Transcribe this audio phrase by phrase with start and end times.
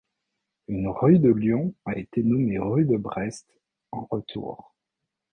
[0.67, 3.47] Une rue de Lyon a été nommé Rue de Brest,
[3.91, 4.73] en retour.